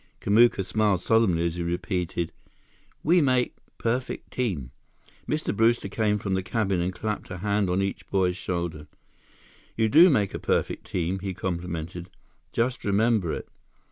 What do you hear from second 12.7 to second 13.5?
remember it."